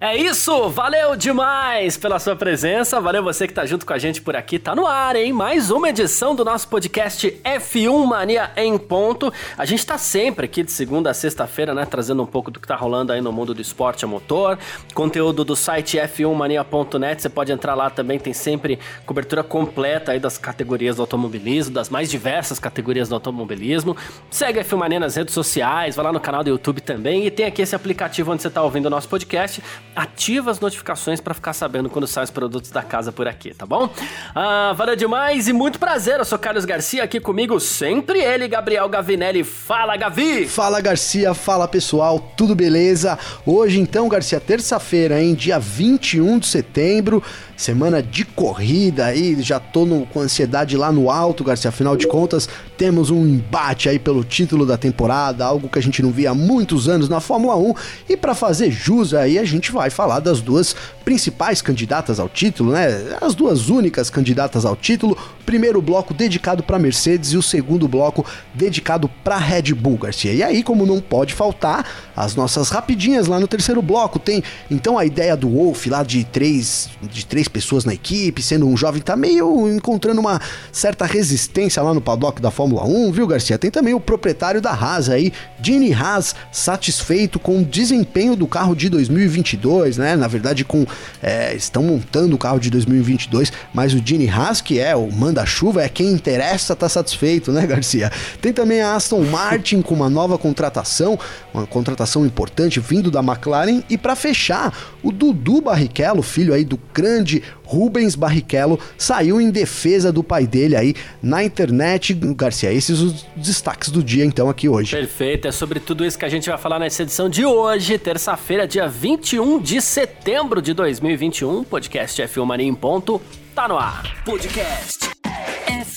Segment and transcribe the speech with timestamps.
[0.00, 4.22] É isso, valeu demais pela sua presença, valeu você que tá junto com a gente
[4.22, 5.32] por aqui, tá no ar, hein?
[5.32, 9.32] Mais uma edição do nosso podcast F1 Mania em ponto.
[9.56, 12.68] A gente tá sempre aqui de segunda a sexta-feira, né, trazendo um pouco do que
[12.68, 14.56] tá rolando aí no mundo do esporte a motor,
[14.94, 20.38] conteúdo do site f1mania.net, você pode entrar lá também, tem sempre cobertura completa aí das
[20.38, 23.96] categorias do automobilismo, das mais diversas categorias do automobilismo.
[24.30, 27.32] Segue a F1 Mania nas redes sociais, vai lá no canal do YouTube também e
[27.32, 29.60] tem aqui esse aplicativo onde você tá ouvindo o nosso podcast
[29.98, 33.66] ativa as notificações para ficar sabendo quando saem os produtos da casa por aqui, tá
[33.66, 33.90] bom?
[34.32, 36.20] Ah, valeu demais e muito prazer.
[36.20, 39.42] Eu sou Carlos Garcia, aqui comigo sempre ele, Gabriel Gavinelli.
[39.42, 40.46] Fala, Gavi!
[40.46, 41.34] Fala, Garcia.
[41.34, 42.32] Fala, pessoal.
[42.36, 43.18] Tudo beleza?
[43.44, 45.34] Hoje, então, Garcia, terça-feira, hein?
[45.34, 47.20] Dia 21 de setembro.
[47.56, 51.70] Semana de corrida aí, já tô no, com ansiedade lá no alto, Garcia.
[51.70, 52.48] Afinal de contas,
[52.78, 56.34] temos um embate aí pelo título da temporada, algo que a gente não via há
[56.34, 57.74] muitos anos na Fórmula 1.
[58.08, 62.70] E para fazer jus aí, a gente vai falar das duas principais candidatas ao título,
[62.70, 63.16] né?
[63.20, 65.18] As duas únicas candidatas ao título.
[65.48, 70.34] Primeiro bloco dedicado para Mercedes e o segundo bloco dedicado para Red Bull, Garcia.
[70.34, 74.98] E aí, como não pode faltar, as nossas rapidinhas lá no terceiro bloco tem então
[74.98, 79.00] a ideia do Wolf lá de três de três pessoas na equipe, sendo um jovem
[79.00, 80.38] tá meio encontrando uma
[80.70, 83.56] certa resistência lá no paddock da Fórmula 1, viu, Garcia?
[83.56, 85.32] Tem também o proprietário da Haas aí,
[85.62, 90.14] Gene Haas, satisfeito com o desempenho do carro de 2022, né?
[90.14, 90.84] Na verdade, com
[91.22, 95.82] é, estão montando o carro de 2022, mas o Gene Haas, que é o manda-chuva,
[95.82, 98.10] é quem interessa, tá satisfeito, né, Garcia?
[98.40, 101.18] Tem também a Aston Martin com uma nova contratação,
[101.52, 106.78] uma contratação importante vindo da McLaren e para fechar, o Dudu Barrichello, filho aí do
[106.92, 112.14] grande Rubens Barrichello saiu em defesa do pai dele aí na internet.
[112.14, 114.96] Garcia, esses os destaques do dia então aqui hoje.
[114.96, 118.66] Perfeito, é sobre tudo isso que a gente vai falar nessa edição de hoje, terça-feira,
[118.66, 121.64] dia 21 de setembro de 2021.
[121.64, 123.20] Podcast F1 Mania em ponto,
[123.54, 124.22] tá no ar.
[124.24, 125.07] Podcast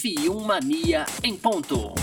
[0.02, 1.94] F1 Mania em ponto.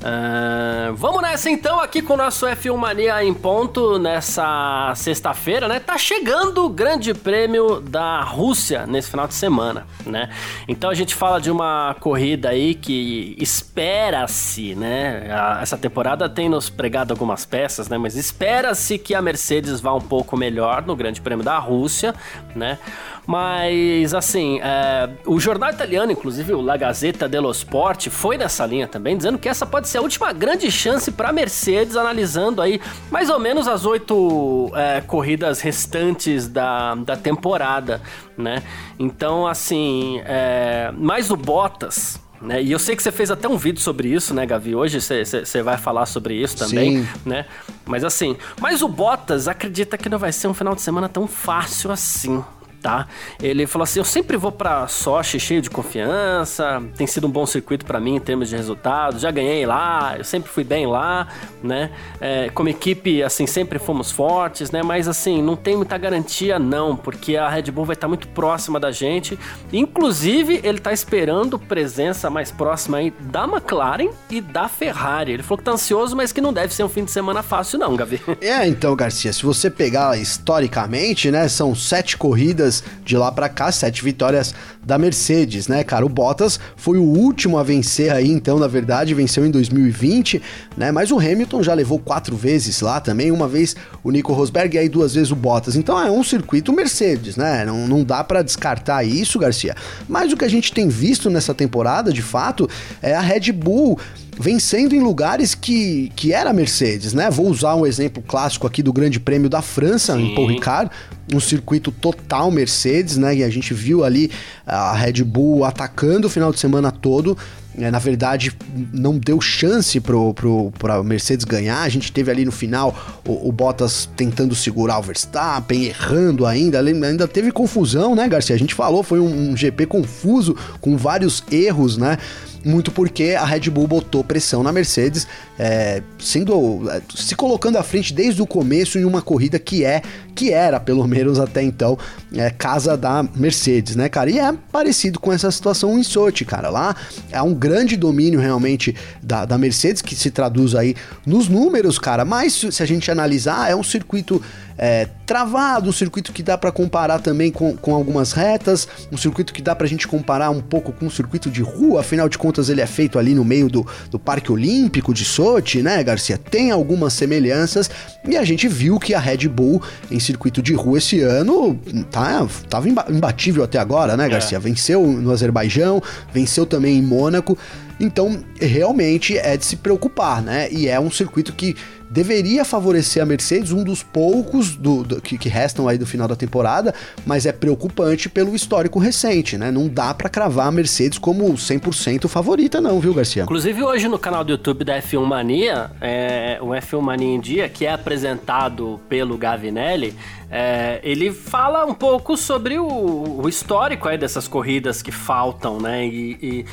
[0.00, 5.80] Uh, vamos nessa então aqui com o nosso F1 Mania em ponto nessa sexta-feira, né?
[5.80, 10.30] Tá chegando o Grande Prêmio da Rússia nesse final de semana, né?
[10.68, 15.28] Então a gente fala de uma corrida aí que espera-se, né?
[15.62, 17.96] essa temporada tem nos pregado algumas peças, né?
[17.96, 22.14] Mas espera-se que a Mercedes vá um pouco melhor no Grande Prêmio da Rússia,
[22.54, 22.78] né?
[23.26, 28.86] Mas, assim, é, o jornal italiano, inclusive o La Gazzetta dello Sport, foi nessa linha
[28.86, 32.80] também, dizendo que essa pode ser a última grande chance para a Mercedes, analisando aí
[33.10, 38.00] mais ou menos as oito é, corridas restantes da, da temporada,
[38.36, 38.62] né?
[38.98, 42.62] Então, assim, é, mais o Bottas, né?
[42.62, 44.74] E eu sei que você fez até um vídeo sobre isso, né, Gavi?
[44.74, 47.08] Hoje você vai falar sobre isso também, Sim.
[47.24, 47.44] né?
[47.84, 51.26] Mas assim, mas o Bottas acredita que não vai ser um final de semana tão
[51.26, 52.42] fácil assim,
[52.80, 53.06] tá?
[53.42, 57.46] Ele falou assim: "Eu sempre vou para Sochi cheio de confiança, tem sido um bom
[57.46, 61.28] circuito para mim em termos de resultados, já ganhei lá, eu sempre fui bem lá,
[61.62, 61.90] né?
[62.20, 64.82] É, como equipe, assim, sempre fomos fortes, né?
[64.82, 68.78] Mas assim, não tem muita garantia não, porque a Red Bull vai estar muito próxima
[68.78, 69.38] da gente.
[69.72, 75.32] Inclusive, ele tá esperando presença mais próxima aí da McLaren e da Ferrari.
[75.32, 77.78] Ele falou que tá ansioso, mas que não deve ser um fim de semana fácil
[77.78, 78.20] não, Gavi.
[78.40, 83.48] É, então, Garcia, se você pegar historicamente, né, são sete corridas corridas de lá para
[83.48, 86.06] cá, sete vitórias da Mercedes, né, cara?
[86.06, 90.40] O Bottas foi o último a vencer aí, então, na verdade, venceu em 2020,
[90.76, 90.92] né?
[90.92, 94.78] Mas o Hamilton já levou quatro vezes lá também, uma vez o Nico Rosberg e
[94.78, 95.74] aí duas vezes o Bottas.
[95.74, 97.64] Então é um circuito Mercedes, né?
[97.64, 99.74] Não, não dá para descartar isso, Garcia.
[100.08, 102.68] Mas o que a gente tem visto nessa temporada, de fato,
[103.02, 103.98] é a Red Bull
[104.40, 107.30] vencendo em lugares que, que era Mercedes, né?
[107.30, 110.32] Vou usar um exemplo clássico aqui do Grande Prêmio da França, Sim.
[110.32, 110.90] em Paul Ricard,
[111.32, 113.36] um circuito total Mercedes, né?
[113.36, 114.30] E a gente viu ali
[114.66, 117.36] a Red Bull atacando o final de semana todo
[117.76, 118.52] na verdade,
[118.92, 120.72] não deu chance pro, pro,
[121.04, 121.82] Mercedes ganhar.
[121.82, 126.80] A gente teve ali no final o, o Bottas tentando segurar o Verstappen, errando ainda.
[126.80, 128.54] Ainda teve confusão, né, Garcia?
[128.54, 132.18] A gente falou, foi um, um GP confuso, com vários erros, né?
[132.64, 135.26] muito porque a Red Bull botou pressão na Mercedes,
[135.58, 140.02] é, sendo é, se colocando à frente desde o começo em uma corrida que é
[140.34, 141.98] que era pelo menos até então
[142.34, 144.30] é, casa da Mercedes, né, cara?
[144.30, 146.70] E é parecido com essa situação em Sochi, cara.
[146.70, 146.94] Lá
[147.30, 150.96] é um grande domínio realmente da, da Mercedes que se traduz aí
[151.26, 152.24] nos números, cara.
[152.24, 154.42] Mas se a gente analisar, é um circuito
[154.82, 159.52] é, travado, um circuito que dá para comparar também com, com algumas retas, um circuito
[159.52, 162.70] que dá pra gente comparar um pouco com um circuito de rua, afinal de contas
[162.70, 166.38] ele é feito ali no meio do, do Parque Olímpico de Sochi, né, Garcia?
[166.38, 167.90] Tem algumas semelhanças
[168.26, 171.78] e a gente viu que a Red Bull em circuito de rua esse ano
[172.10, 174.56] tá, tava imbatível até agora, né, Garcia?
[174.56, 174.60] É.
[174.60, 177.56] Venceu no Azerbaijão, venceu também em Mônaco.
[178.00, 180.68] Então, realmente é de se preocupar, né?
[180.72, 181.76] E é um circuito que
[182.10, 186.26] deveria favorecer a Mercedes, um dos poucos do, do que, que, restam aí do final
[186.26, 186.92] da temporada,
[187.24, 189.70] mas é preocupante pelo histórico recente, né?
[189.70, 193.44] Não dá para cravar a Mercedes como 100% favorita não, viu, Garcia?
[193.44, 197.68] Inclusive hoje no canal do YouTube da F1 Mania, é, o F1 Mania em Dia,
[197.68, 200.16] que é apresentado pelo Gavinelli,
[200.50, 206.04] é, ele fala um pouco sobre o, o, histórico aí dessas corridas que faltam, né?
[206.04, 206.64] E, e,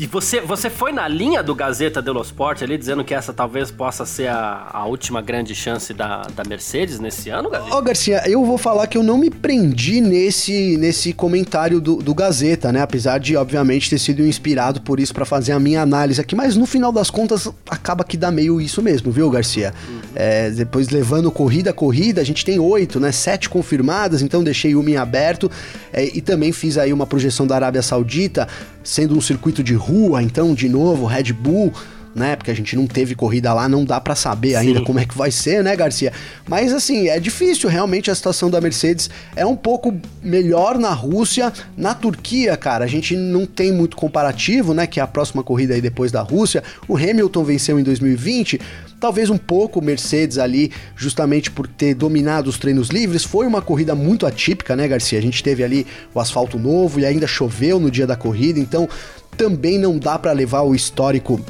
[0.00, 3.70] e, você, você foi na linha do Gazeta dello Sport ali, dizendo que essa talvez
[3.70, 8.22] possa ser a, a última grande chance da, da Mercedes nesse ano, Ó, oh, Garcia,
[8.28, 12.82] eu vou falar que eu não me prendi nesse, nesse comentário do, do Gazeta, né?
[12.82, 16.54] Apesar de, obviamente, ter sido inspirado por isso para fazer a minha análise aqui, mas
[16.54, 19.72] no final das contas acaba que dá meio isso mesmo, viu, Garcia?
[19.88, 20.00] Uhum.
[20.14, 23.10] É, depois levando corrida a corrida, a gente tem oito, né?
[23.22, 25.50] Sete confirmadas, então deixei uma em aberto
[25.92, 28.48] é, e também fiz aí uma projeção da Arábia Saudita,
[28.82, 31.72] sendo um circuito de rua, então de novo Red Bull
[32.14, 32.36] né?
[32.36, 34.84] Porque a gente não teve corrida lá, não dá para saber ainda Sim.
[34.84, 36.12] como é que vai ser, né, Garcia?
[36.46, 41.52] Mas assim, é difícil realmente a situação da Mercedes é um pouco melhor na Rússia,
[41.76, 45.74] na Turquia, cara, a gente não tem muito comparativo, né, que é a próxima corrida
[45.74, 46.62] aí depois da Rússia.
[46.86, 48.60] O Hamilton venceu em 2020,
[49.02, 53.24] Talvez um pouco Mercedes ali, justamente por ter dominado os treinos livres.
[53.24, 55.18] Foi uma corrida muito atípica, né, Garcia?
[55.18, 55.84] A gente teve ali
[56.14, 58.88] o asfalto novo e ainda choveu no dia da corrida, então
[59.36, 61.40] também não dá para levar o histórico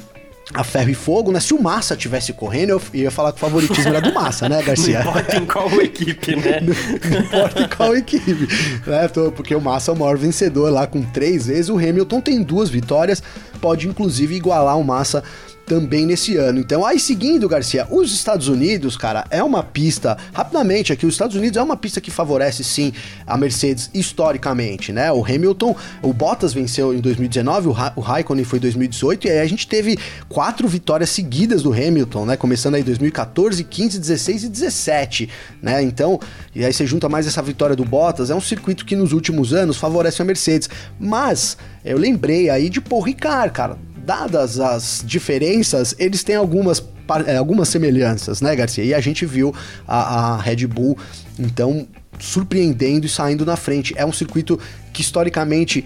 [0.55, 1.41] a ferro e fogo, né?
[1.41, 4.61] Se o Massa tivesse correndo, eu ia falar que o favoritismo era do Massa, né,
[4.65, 5.03] Garcia?
[5.05, 6.61] Não importa em qual equipe, né?
[6.65, 8.49] não, não importa em qual equipe,
[8.87, 9.09] né?
[9.37, 11.69] Porque o Massa é o maior vencedor lá com três vezes.
[11.69, 13.23] O Hamilton tem duas vitórias,
[13.61, 15.23] pode inclusive igualar o Massa
[15.67, 16.59] também nesse ano.
[16.59, 21.37] Então, aí seguindo, Garcia, os Estados Unidos, cara, é uma pista, rapidamente aqui, os Estados
[21.37, 22.93] Unidos é uma pista que favorece sim
[23.27, 25.11] a Mercedes historicamente, né?
[25.13, 29.31] O Hamilton, o Bottas venceu em 2019, o, Ra o Raikkonen foi em 2018, e
[29.31, 29.99] aí a gente teve
[30.29, 32.37] quatro vitórias seguidas do Hamilton, né?
[32.37, 35.29] Começando aí 2014, 15, 16 e 17,
[35.63, 35.83] né?
[35.83, 36.19] Então,
[36.55, 39.53] e aí você junta mais essa vitória do Bottas, é um circuito que nos últimos
[39.53, 40.69] anos favorece a Mercedes.
[40.99, 46.83] Mas eu lembrei aí de Paul Ricard, cara dadas as diferenças, eles têm algumas,
[47.27, 48.85] é, algumas semelhanças, né, Garcia?
[48.85, 49.55] E a gente viu
[49.87, 50.99] a, a Red Bull,
[51.39, 51.87] então,
[52.19, 53.95] surpreendendo e saindo na frente.
[53.97, 54.59] É um circuito
[54.93, 55.85] que historicamente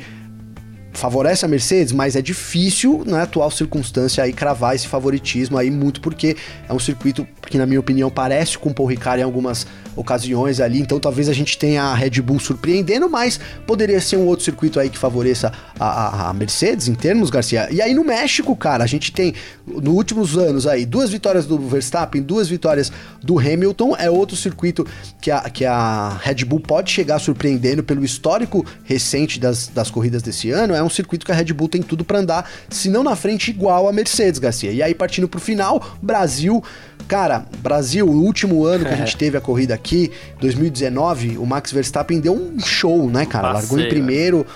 [0.96, 6.00] favorece a Mercedes, mas é difícil na atual circunstância aí cravar esse favoritismo aí muito
[6.00, 6.37] porque
[6.69, 10.60] é um circuito que na minha opinião parece com o Paul Ricard em algumas ocasiões
[10.60, 14.44] ali, então talvez a gente tenha a Red Bull surpreendendo, mas poderia ser um outro
[14.44, 15.50] circuito aí que favoreça
[15.81, 17.69] a, a, a Mercedes em termos, Garcia.
[17.70, 19.32] E aí no México, cara, a gente tem
[19.66, 22.92] nos últimos anos aí duas vitórias do Verstappen, duas vitórias
[23.22, 24.87] do Hamilton, é outro circuito
[25.20, 30.22] que a, que a Red Bull pode chegar surpreendendo pelo histórico recente das, das corridas
[30.22, 33.02] desse ano, é um circuito que a Red Bull tem tudo para andar, se não
[33.02, 34.71] na frente igual a Mercedes, Garcia.
[34.71, 36.62] E aí partindo pro final, Brasil
[37.09, 41.71] Cara, Brasil, o último ano que a gente teve a corrida aqui, 2019, o Max
[41.71, 43.52] Verstappen deu um show, né, cara?
[43.52, 43.76] Passeio.
[43.76, 44.47] Largou em primeiro,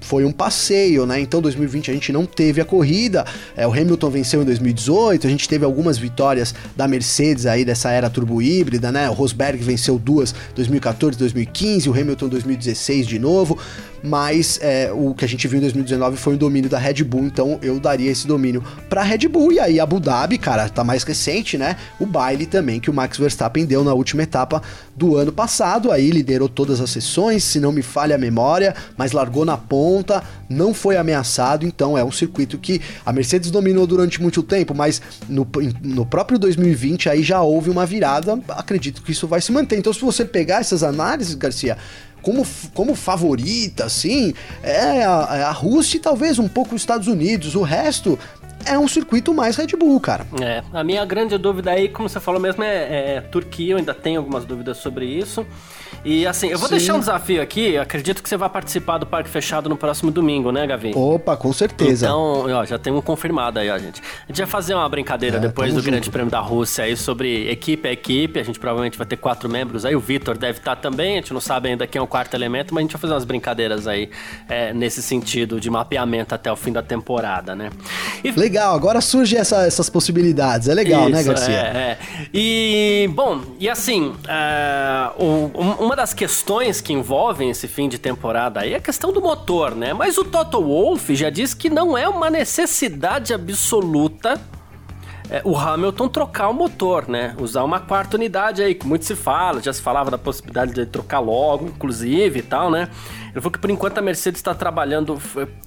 [0.00, 1.20] foi um passeio, né?
[1.20, 3.24] Então 2020 a gente não teve a corrida.
[3.56, 7.90] É, o Hamilton venceu em 2018, a gente teve algumas vitórias da Mercedes aí dessa
[7.90, 9.10] era turbo híbrida, né?
[9.10, 13.58] O Rosberg venceu duas 2014, 2015, o Hamilton 2016 de novo
[14.02, 17.24] mas é, o que a gente viu em 2019 foi o domínio da Red Bull,
[17.24, 19.52] então eu daria esse domínio para Red Bull.
[19.52, 21.76] E aí Abu Dhabi, cara, tá mais recente, né?
[21.98, 24.62] O baile também que o Max Verstappen deu na última etapa
[24.96, 29.12] do ano passado, aí liderou todas as sessões, se não me falha a memória, mas
[29.12, 34.20] largou na ponta, não foi ameaçado, então é um circuito que a Mercedes dominou durante
[34.20, 35.46] muito tempo, mas no,
[35.82, 39.78] no próprio 2020 aí já houve uma virada, acredito que isso vai se manter.
[39.78, 41.76] Então se você pegar essas análises, Garcia,
[42.28, 47.08] como, como favorita, assim, é a, é a Rússia e talvez um pouco os Estados
[47.08, 47.54] Unidos.
[47.54, 48.18] O resto
[48.68, 50.26] é um circuito mais Red Bull, cara.
[50.40, 53.94] É, a minha grande dúvida aí, como você falou mesmo, é, é Turquia, eu ainda
[53.94, 55.46] tenho algumas dúvidas sobre isso.
[56.04, 56.76] E assim, eu vou Sim.
[56.76, 57.76] deixar um desafio aqui.
[57.76, 60.92] Acredito que você vai participar do Parque Fechado no próximo domingo, né, Gavi?
[60.94, 62.06] Opa, com certeza.
[62.06, 64.00] Então, ó, já tem um confirmado aí, ó, gente.
[64.00, 65.90] A gente vai fazer uma brincadeira é, depois do junto.
[65.90, 68.38] Grande Prêmio da Rússia aí sobre equipe a equipe.
[68.38, 69.96] A gente provavelmente vai ter quatro membros aí.
[69.96, 71.14] O Vitor deve estar também.
[71.14, 73.14] A gente não sabe ainda quem é o quarto elemento, mas a gente vai fazer
[73.14, 74.10] umas brincadeiras aí
[74.48, 77.70] é, nesse sentido de mapeamento até o fim da temporada, né?
[78.22, 78.30] E...
[78.30, 80.68] Legal, agora surge essa, essas possibilidades.
[80.68, 81.54] É legal, né, Isso, né, Garcia?
[81.54, 81.98] É, é.
[82.32, 88.60] E, bom, e assim, uh, o, uma das questões que envolvem esse fim de temporada
[88.60, 89.92] aí é a questão do motor, né?
[89.92, 94.40] Mas o Toto Wolff já disse que não é uma necessidade absoluta
[95.30, 97.34] é, o Hamilton trocar o motor, né?
[97.38, 100.86] Usar uma quarta unidade aí, que muito se fala, já se falava da possibilidade de
[100.86, 102.88] trocar logo, inclusive e tal, né?
[103.30, 105.20] Ele falou que por enquanto a Mercedes está trabalhando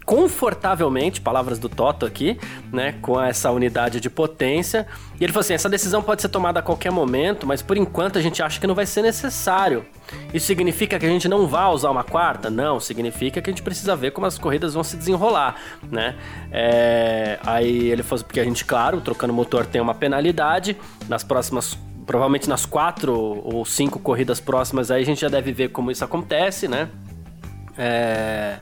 [0.05, 2.39] confortavelmente, palavras do Toto aqui,
[2.71, 4.87] né, com essa unidade de potência.
[5.19, 8.17] E ele falou assim: essa decisão pode ser tomada a qualquer momento, mas por enquanto
[8.17, 9.85] a gente acha que não vai ser necessário.
[10.33, 12.49] Isso significa que a gente não vai usar uma quarta?
[12.49, 15.55] Não, significa que a gente precisa ver como as corridas vão se desenrolar,
[15.89, 16.15] né?
[16.51, 20.75] É, aí ele falou porque a gente, claro, trocando motor tem uma penalidade
[21.07, 25.69] nas próximas provavelmente nas quatro ou cinco corridas próximas aí a gente já deve ver
[25.69, 26.89] como isso acontece, né?
[27.83, 28.57] É,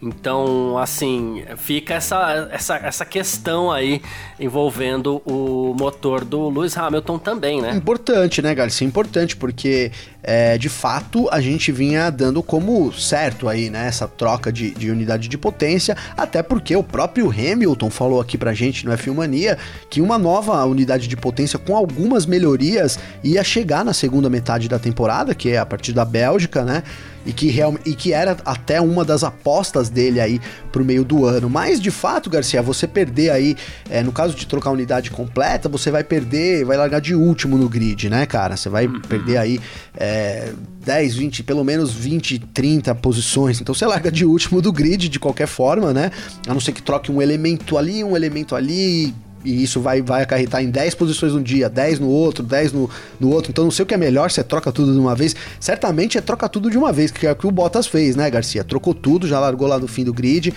[0.00, 4.00] então, assim, fica essa, essa, essa questão aí
[4.38, 7.74] envolvendo o motor do Lewis Hamilton também, né?
[7.74, 8.86] Importante, né, Garcia?
[8.86, 14.50] Importante, porque é, de fato a gente vinha dando como certo aí, né, essa troca
[14.50, 18.92] de, de unidade de potência, até porque o próprio Hamilton falou aqui pra gente no
[18.92, 19.58] F1 Mania
[19.90, 24.78] que uma nova unidade de potência com algumas melhorias ia chegar na segunda metade da
[24.78, 26.82] temporada, que é a partir da Bélgica, né?
[27.24, 30.40] E que, real, e que era até uma das apostas dele aí
[30.72, 31.50] pro meio do ano.
[31.50, 33.56] Mas de fato, Garcia, você perder aí,
[33.88, 37.68] é, no caso de trocar unidade completa, você vai perder, vai largar de último no
[37.68, 38.56] grid, né, cara?
[38.56, 39.00] Você vai uhum.
[39.00, 39.60] perder aí
[39.96, 40.52] é,
[40.84, 43.60] 10, 20, pelo menos 20, 30 posições.
[43.60, 46.10] Então você larga de último do grid de qualquer forma, né?
[46.46, 50.22] A não ser que troque um elemento ali, um elemento ali e isso vai, vai
[50.22, 53.50] acarretar em 10 posições um dia, 10 no outro, 10 no, no outro.
[53.50, 55.34] Então não sei o que é melhor, você troca tudo de uma vez.
[55.58, 58.30] Certamente é troca tudo de uma vez, que é o que o Bottas fez, né,
[58.30, 58.64] Garcia?
[58.64, 60.52] Trocou tudo, já largou lá no fim do grid.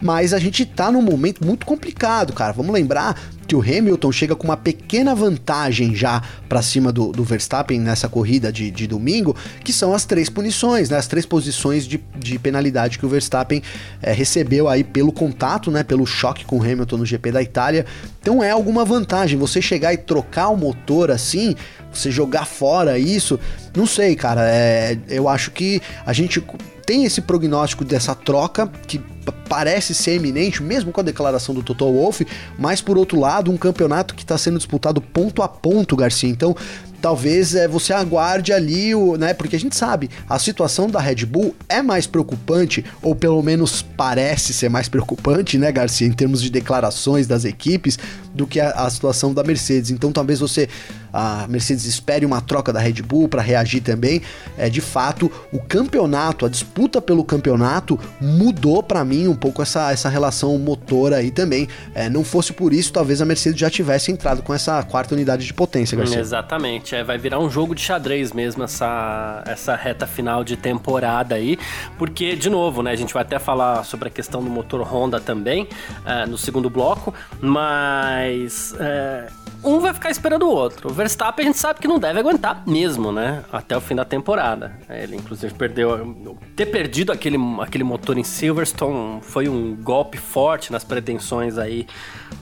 [0.00, 2.52] Mas a gente tá num momento muito complicado, cara.
[2.52, 7.24] Vamos lembrar que o Hamilton chega com uma pequena vantagem já para cima do, do,
[7.24, 9.34] Verstappen nessa corrida de, de, domingo,
[9.64, 10.98] que são as três punições, né?
[10.98, 13.62] As três posições de, de penalidade que o Verstappen
[14.02, 15.82] é, recebeu aí pelo contato, né?
[15.82, 17.86] Pelo choque com o Hamilton no GP da Itália.
[18.20, 19.38] Então é alguma vantagem.
[19.38, 21.54] Você chegar e trocar o motor assim,
[21.90, 23.40] você jogar fora isso,
[23.74, 24.42] não sei, cara.
[24.44, 26.42] É, eu acho que a gente
[26.86, 29.02] tem esse prognóstico dessa troca que
[29.48, 32.24] parece ser eminente, mesmo com a declaração do Toto Wolff,
[32.56, 36.30] mas por outro lado, um campeonato que está sendo disputado ponto a ponto, Garcia.
[36.30, 36.54] Então,
[37.00, 39.34] talvez é, você aguarde ali, o, né?
[39.34, 43.82] Porque a gente sabe, a situação da Red Bull é mais preocupante, ou pelo menos
[43.82, 47.98] parece ser mais preocupante, né, Garcia, em termos de declarações das equipes,
[48.34, 49.90] do que a, a situação da Mercedes.
[49.90, 50.68] Então talvez você,
[51.16, 54.20] a Mercedes espere uma troca da Red Bull para reagir também.
[54.58, 59.92] É de fato o campeonato, a disputa pelo campeonato mudou para mim um pouco essa,
[59.92, 61.68] essa relação motor aí também.
[61.94, 65.46] É, não fosse por isso, talvez a Mercedes já tivesse entrado com essa quarta unidade
[65.46, 66.20] de potência, Garcia.
[66.20, 71.34] Exatamente, é, vai virar um jogo de xadrez mesmo essa, essa reta final de temporada
[71.34, 71.58] aí,
[71.96, 75.20] porque de novo, né, a gente vai até falar sobre a questão do motor Honda
[75.20, 79.28] também uh, no segundo bloco, mas mas é,
[79.62, 80.90] um vai ficar esperando o outro.
[80.90, 83.44] O Verstappen a gente sabe que não deve aguentar mesmo, né?
[83.52, 84.76] Até o fim da temporada.
[84.90, 86.36] Ele inclusive perdeu.
[86.56, 91.86] Ter perdido aquele, aquele motor em Silverstone foi um golpe forte nas pretensões aí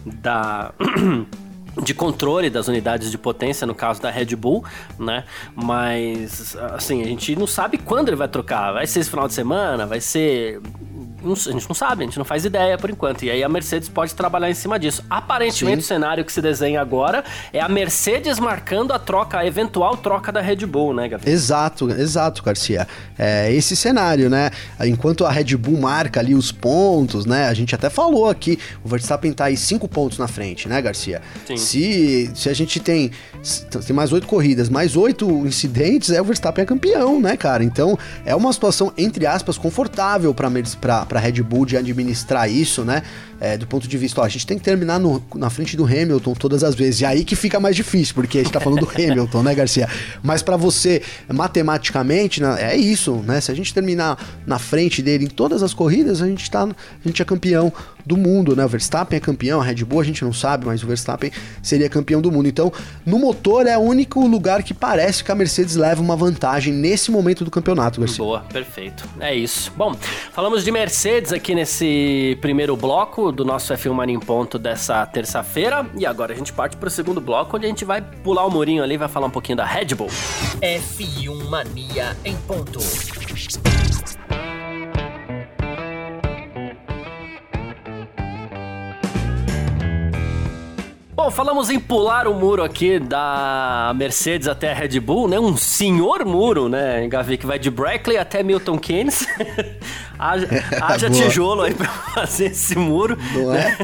[0.07, 0.73] da.
[1.83, 4.65] de controle das unidades de potência, no caso da Red Bull,
[4.99, 5.25] né?
[5.55, 8.73] Mas, assim, a gente não sabe quando ele vai trocar.
[8.73, 9.85] Vai ser esse final de semana?
[9.85, 10.61] Vai ser
[11.33, 13.25] a gente não sabe, a gente não faz ideia por enquanto.
[13.25, 15.03] E aí a Mercedes pode trabalhar em cima disso.
[15.09, 15.85] Aparentemente, Sim.
[15.85, 20.31] o cenário que se desenha agora é a Mercedes marcando a troca, a eventual troca
[20.31, 21.35] da Red Bull, né, Gabriel?
[21.35, 22.87] Exato, exato, Garcia.
[23.19, 24.51] É esse cenário, né?
[24.81, 27.49] Enquanto a Red Bull marca ali os pontos, né?
[27.49, 31.23] A gente até falou aqui, o Verstappen tá aí cinco pontos na frente, né, Garcia?
[31.47, 31.57] Sim.
[31.57, 33.11] Se, se a gente tem,
[33.87, 37.63] tem mais oito corridas, mais oito incidentes, é o Verstappen é campeão, né, cara?
[37.65, 43.01] Então é uma situação, entre aspas, confortável para para Red Bull de administrar isso, né?
[43.41, 45.85] É, do ponto de vista, ó, a gente tem que terminar no, na frente do
[45.85, 47.03] Hamilton todas as vezes.
[47.03, 49.89] E aí que fica mais difícil, porque a gente tá falando do Hamilton, né, Garcia?
[50.25, 51.03] Mas para você,
[51.33, 53.41] matematicamente, né, é isso, né?
[53.41, 57.09] Se a gente terminar na frente dele em todas as corridas, a gente tá, a
[57.09, 57.73] gente é campeão
[58.05, 58.65] do mundo, né?
[58.65, 61.31] O Verstappen é campeão, a Red Bull a gente não sabe, mas o Verstappen
[61.63, 62.49] seria campeão do mundo.
[62.49, 62.73] Então,
[63.05, 67.11] no motor é o único lugar que parece que a Mercedes leva uma vantagem nesse
[67.11, 68.19] momento do campeonato, Garcia.
[68.19, 69.05] Boa, perfeito.
[69.21, 69.73] É isso.
[69.77, 69.95] Bom,
[70.33, 75.87] falamos de Mercedes aqui nesse primeiro bloco do nosso F1 Mania em Ponto dessa terça-feira.
[75.97, 78.51] E agora a gente parte para o segundo bloco, onde a gente vai pular o
[78.51, 80.11] murinho ali e vai falar um pouquinho da Red Bull.
[80.61, 82.79] F1 Mania em Ponto.
[91.17, 95.39] Bom, falamos em pular o muro aqui da Mercedes até a Red Bull, né?
[95.39, 99.25] Um senhor muro, né, Gavi, que vai de Brackley até Milton Keynes.
[100.19, 100.49] haja,
[100.83, 103.17] haja tijolo aí pra fazer esse muro.
[103.33, 103.77] Não é?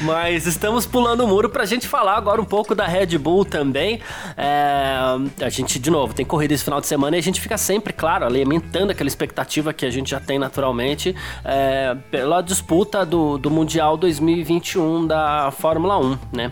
[0.00, 4.00] Mas estamos pulando o muro pra gente falar agora um pouco da Red Bull também.
[4.34, 4.96] É,
[5.44, 7.92] a gente, de novo, tem corrida esse final de semana e a gente fica sempre,
[7.92, 11.14] claro, alimentando aquela expectativa que a gente já tem naturalmente
[11.44, 16.50] é, pela disputa do, do Mundial 2021 da Fórmula 1, né?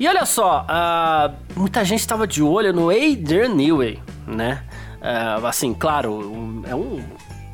[0.00, 4.62] E olha só, uh, muita gente estava de olho no Adrian Newey, né?
[5.00, 7.02] Uh, assim, claro, um, é um,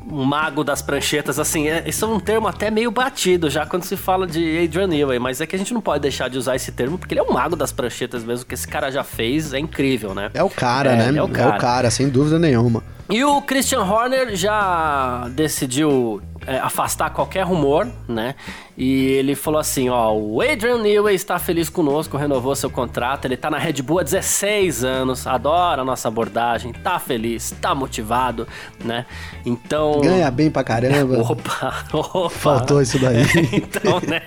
[0.09, 3.83] um, mago das pranchetas, assim, é, isso é um termo até meio batido já quando
[3.83, 6.55] se fala de Adrian Newey, mas é que a gente não pode deixar de usar
[6.55, 9.53] esse termo porque ele é um mago das pranchetas mesmo, que esse cara já fez,
[9.53, 10.31] é incrível, né?
[10.33, 11.19] É o cara, é, né?
[11.19, 11.53] É o cara.
[11.53, 12.81] é o cara, sem dúvida nenhuma.
[13.09, 18.35] E o Christian Horner já decidiu é, afastar qualquer rumor, né?
[18.77, 23.25] E ele falou assim: ó, o Adrian Newey está feliz conosco, renovou seu contrato.
[23.25, 27.73] Ele tá na Red Bull há 16 anos, adora a nossa abordagem, tá feliz, tá
[27.73, 28.47] motivado,
[28.85, 29.07] né?
[29.43, 29.99] Então.
[30.01, 31.17] Ganha bem pra caramba.
[31.27, 32.29] opa, opa.
[32.29, 33.23] Faltou isso daí.
[33.51, 34.21] então, né?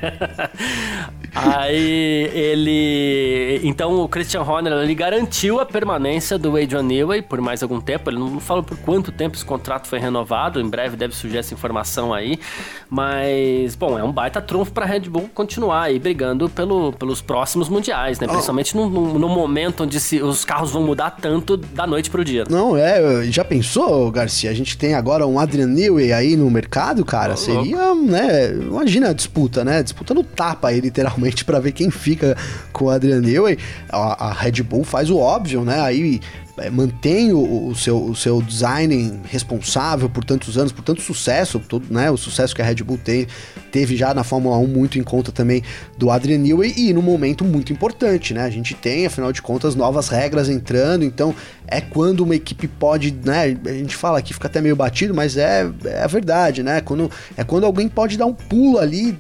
[1.33, 3.61] Aí ele.
[3.63, 8.11] Então o Christian Horner ele garantiu a permanência do Adrian Newey por mais algum tempo.
[8.11, 10.61] Ele não falou por quanto tempo esse contrato foi renovado.
[10.61, 12.41] Em breve deve surgir essa informação aí.
[12.89, 17.69] Mas, bom, é um baita trunfo pra Red Bull continuar aí brigando pelo, pelos próximos
[17.69, 18.27] mundiais, né?
[18.29, 18.33] Oh.
[18.33, 22.25] Principalmente no, no, no, momento onde se, os carros vão mudar tanto da noite pro
[22.25, 22.45] dia.
[22.49, 23.25] Não, é.
[23.25, 24.51] Já pensou, Garcia?
[24.51, 27.35] A gente tem agora um Adrian Newey aí no mercado, cara.
[27.35, 28.11] Oh, Seria, louco.
[28.11, 28.53] né?
[28.53, 29.83] Imagina a disputa, né?
[29.83, 32.37] Disputa no tapa aí, literalmente, para ver quem fica
[32.73, 33.59] com o Adrian Newey.
[33.89, 35.81] A, a Red Bull faz o óbvio, né?
[35.81, 36.21] Aí
[36.69, 41.87] mantém o, o, seu, o seu design responsável por tantos anos, por tanto sucesso, todo,
[41.91, 43.27] né, o sucesso que a Red Bull tem,
[43.71, 45.63] teve já na Fórmula 1 muito em conta também
[45.97, 48.43] do Adrian Newey e num momento muito importante, né?
[48.43, 51.35] A gente tem, afinal de contas, novas regras entrando, então
[51.67, 53.57] é quando uma equipe pode, né?
[53.65, 56.81] A gente fala que fica até meio batido, mas é, é a verdade, né?
[56.81, 59.17] Quando, é quando alguém pode dar um pulo ali,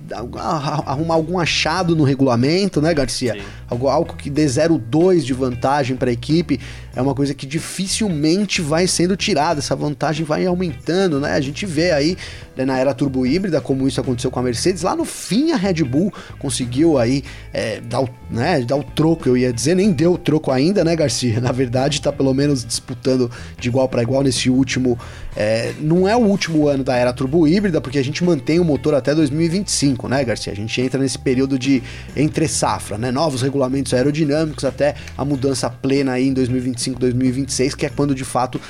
[0.85, 3.41] arrumar algum achado no regulamento, né, Garcia?
[3.69, 6.59] Algo, algo que dê 0,2 de vantagem para a equipe
[6.95, 11.33] é uma coisa que dificilmente vai sendo tirada, essa vantagem vai aumentando, né?
[11.33, 12.17] A gente vê aí
[12.57, 15.57] né, na era turbo híbrida como isso aconteceu com a Mercedes, lá no fim a
[15.57, 17.23] Red Bull conseguiu aí
[17.53, 20.85] é, dar, o, né, dar o troco, eu ia dizer, nem deu o troco ainda,
[20.85, 21.41] né, Garcia?
[21.41, 24.99] Na verdade, está pelo menos disputando de igual para igual nesse último,
[25.37, 28.65] é, não é o último ano da era turbo híbrida, porque a gente mantém o
[28.65, 30.53] motor até 2025, né, Garcia?
[30.53, 31.83] A gente entra nesse período de
[32.17, 33.11] entre safra, né?
[33.11, 38.25] Novos regulamentos aerodinâmicos até a mudança plena aí em 2025, 2026, que é quando de
[38.25, 38.61] fato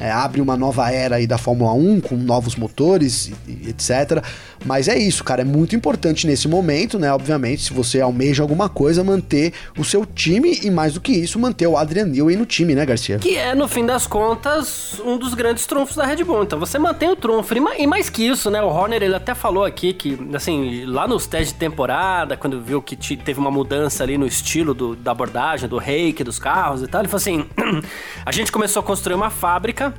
[0.00, 4.24] é, abre uma nova era aí da Fórmula 1 com novos motores e, etc.
[4.64, 7.12] Mas é isso, cara, é muito importante nesse momento, né?
[7.12, 11.38] Obviamente, se você almeja alguma coisa, manter o seu time e mais do que isso,
[11.38, 13.18] manter o Adrian Newey no time, né, Garcia?
[13.18, 16.44] Que é, no fim das contas, um dos grandes trunfos da Red Bull.
[16.44, 17.50] Então você mantém o trunfo.
[17.76, 18.62] E mais que isso, né?
[18.62, 22.80] O Horner, ele até falou aqui que, assim, lá nos testes de temporada, quando viu
[22.80, 26.86] que teve uma mudança ali no estilo do, da abordagem, do reiki dos carros e
[26.86, 27.44] tal, ele falou assim:
[28.24, 29.89] a gente começou a construir uma fábrica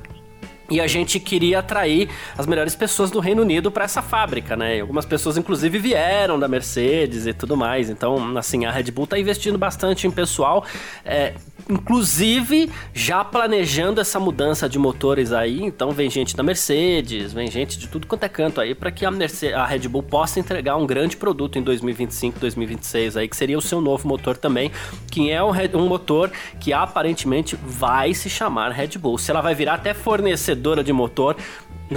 [0.72, 4.78] e a gente queria atrair as melhores pessoas do Reino Unido para essa fábrica, né?
[4.78, 7.90] E algumas pessoas, inclusive, vieram da Mercedes e tudo mais.
[7.90, 10.66] Então, assim, a Red Bull está investindo bastante em pessoal.
[11.04, 11.34] É,
[11.70, 15.62] inclusive já planejando essa mudança de motores aí.
[15.64, 19.06] Então vem gente da Mercedes, vem gente de tudo quanto é canto aí para que
[19.06, 23.36] a, Mercedes, a Red Bull possa entregar um grande produto em 2025, 2026 aí, que
[23.36, 24.72] seria o seu novo motor também,
[25.10, 29.18] que é um, um motor que aparentemente vai se chamar Red Bull.
[29.18, 31.36] Se ela vai virar até fornecedora de motor,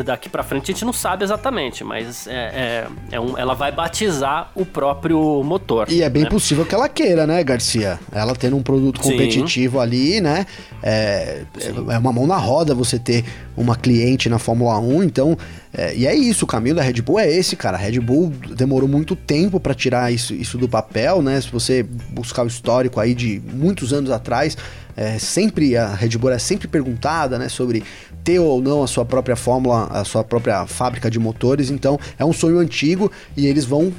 [0.02, 3.70] Daqui para frente a gente não sabe exatamente, mas é, é, é um, ela vai
[3.70, 5.90] batizar o próprio motor.
[5.90, 6.28] E é bem né?
[6.28, 7.98] possível que ela queira, né, Garcia?
[8.11, 9.83] Ela tendo um produto competitivo Sim.
[9.83, 10.46] ali, né?
[10.83, 11.42] É,
[11.88, 13.24] é, uma mão na roda você ter
[13.57, 15.38] uma cliente na Fórmula 1, então.
[15.72, 17.76] É, e é isso, o caminho da Red Bull é esse, cara.
[17.76, 21.40] A Red Bull demorou muito tempo para tirar isso, isso do papel, né?
[21.40, 24.57] Se você buscar o histórico aí de muitos anos atrás,
[24.96, 27.83] é, sempre a Red Bull é sempre perguntada, né, sobre
[28.25, 31.71] ter ou não a sua própria fórmula, a sua própria fábrica de motores.
[31.71, 33.93] Então é um sonho antigo e eles vão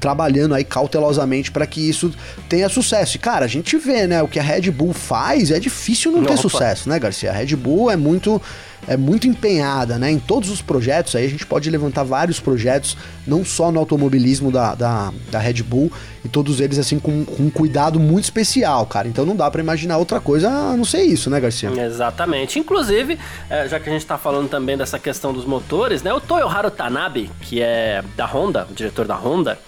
[0.00, 2.12] trabalhando aí cautelosamente para que isso
[2.48, 3.16] tenha sucesso.
[3.16, 6.24] E cara, a gente vê, né, o que a Red Bull faz, é difícil não
[6.24, 7.30] ter sucesso, né, Garcia?
[7.30, 8.40] A Red Bull é muito
[8.86, 10.10] é muito empenhada, né?
[10.10, 14.50] Em todos os projetos aí a gente pode levantar vários projetos, não só no automobilismo
[14.50, 15.90] da, da, da Red Bull,
[16.24, 19.08] e todos eles assim com, com um cuidado muito especial, cara.
[19.08, 21.70] Então não dá para imaginar outra coisa a não ser isso, né, Garcia?
[21.70, 22.58] Exatamente.
[22.58, 23.18] Inclusive,
[23.50, 26.12] é, já que a gente tá falando também dessa questão dos motores, né?
[26.12, 29.58] O Toyoharu Tanabe, que é da Honda, o diretor da Honda,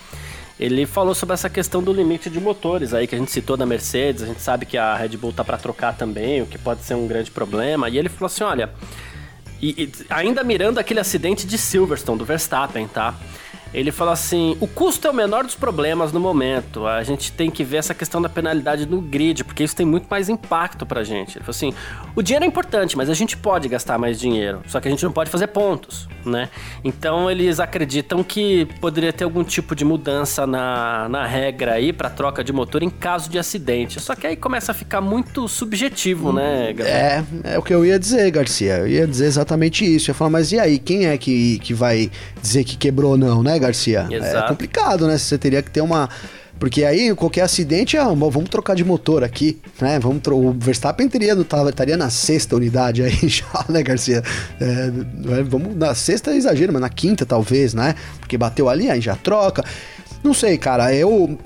[0.61, 3.65] ele falou sobre essa questão do limite de motores aí que a gente citou da
[3.65, 6.83] Mercedes, a gente sabe que a Red Bull tá para trocar também, o que pode
[6.83, 7.89] ser um grande problema.
[7.89, 8.69] E ele falou assim, olha,
[9.63, 13.15] e, e ainda mirando aquele acidente de Silverstone do Verstappen, tá?
[13.73, 16.87] Ele fala assim: o custo é o menor dos problemas no momento.
[16.87, 20.07] A gente tem que ver essa questão da penalidade no grid, porque isso tem muito
[20.11, 21.39] mais impacto pra gente.
[21.39, 21.75] Ele falou assim:
[22.15, 25.05] o dinheiro é importante, mas a gente pode gastar mais dinheiro, só que a gente
[25.05, 26.49] não pode fazer pontos, né?
[26.83, 32.11] Então eles acreditam que poderia ter algum tipo de mudança na, na regra aí para
[32.11, 34.01] troca de motor em caso de acidente.
[34.01, 36.97] Só que aí começa a ficar muito subjetivo, né, Gabriel?
[36.97, 38.79] É, é o que eu ia dizer, Garcia.
[38.79, 40.11] Eu ia dizer exatamente isso.
[40.11, 42.11] Eu ia falar, mas e aí, quem é que, que vai
[42.43, 43.60] dizer que quebrou ou não, né?
[43.61, 44.07] Garcia?
[44.11, 44.45] É Exato.
[44.45, 45.17] É complicado, né?
[45.17, 46.09] Você teria que ter uma.
[46.59, 49.99] Porque aí, qualquer acidente, ah, vamos trocar de motor aqui, né?
[49.99, 54.23] Vamos o Verstappen teria, estaria na sexta unidade aí já, né, Garcia?
[54.61, 54.91] É,
[55.45, 57.95] vamos, na sexta é exagero, mas na quinta talvez, né?
[58.19, 59.65] Porque bateu ali, aí já troca.
[60.23, 61.39] Não sei, cara, eu,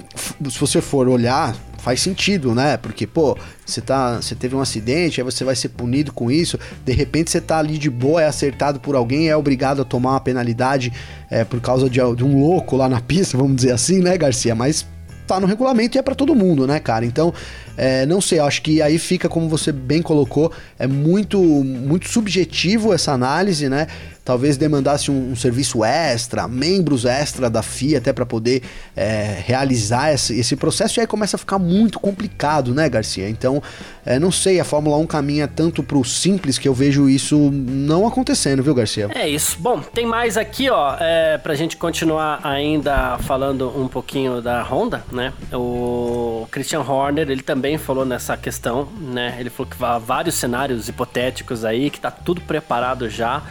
[0.51, 2.79] se você for olhar, faz sentido, né?
[2.79, 6.59] Porque, pô, você tá, você teve um acidente, aí você vai ser punido com isso,
[6.83, 10.13] de repente você tá ali de boa, é acertado por alguém, é obrigado a tomar
[10.13, 10.91] uma penalidade
[11.31, 14.55] é, por causa de, de um louco lá na pista, vamos dizer assim, né, Garcia?
[14.55, 14.87] Mas
[15.27, 17.05] tá no regulamento e é para todo mundo, né, cara?
[17.05, 17.35] Então,
[17.77, 22.93] é, não sei, acho que aí fica, como você bem colocou, é muito, muito subjetivo
[22.93, 23.87] essa análise, né?
[24.25, 28.63] talvez demandasse um, um, serviço extra, membros extra da FIA até para poder
[28.97, 33.29] é, realizar esse, esse, processo, e aí começa a ficar muito complicado, né, Garcia?
[33.29, 33.63] Então,
[34.07, 38.07] é, não sei, a Fórmula 1 caminha tanto pro simples que eu vejo isso não
[38.07, 39.11] acontecendo, viu, Garcia?
[39.15, 39.59] É isso.
[39.59, 45.05] Bom, tem mais aqui, ó, é, pra gente continuar ainda falando um pouquinho da Honda,
[45.13, 45.33] né?
[45.53, 49.37] O Christian Horner, ele também falou nessa questão, né?
[49.41, 53.43] Ele falou que há vários cenários hipotéticos aí, que tá tudo preparado já